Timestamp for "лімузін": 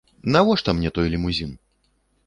1.17-1.57